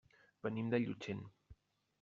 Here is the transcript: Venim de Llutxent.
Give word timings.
Venim 0.47 0.71
de 0.75 0.79
Llutxent. 0.87 1.23